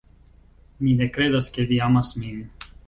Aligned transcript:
Mi 0.85 0.95
ne 1.03 1.09
kredas 1.19 1.53
ke 1.59 1.69
vi 1.73 1.81
amas 1.91 2.15
min. 2.23 2.45